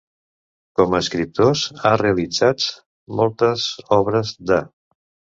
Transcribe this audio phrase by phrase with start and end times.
[0.79, 2.65] Com a escriptors a realitzats
[3.19, 3.67] moltes
[3.99, 4.59] obres de: